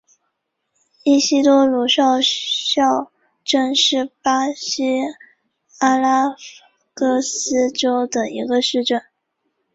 [1.03, 3.11] 伊西多鲁少校
[3.43, 4.99] 镇是巴西
[5.77, 6.35] 阿拉
[6.95, 9.03] 戈斯州的一个市镇。